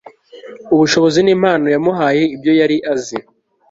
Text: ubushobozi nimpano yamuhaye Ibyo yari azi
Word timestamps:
ubushobozi 0.73 1.19
nimpano 1.21 1.67
yamuhaye 1.75 2.23
Ibyo 2.35 2.51
yari 2.61 2.77
azi 2.93 3.17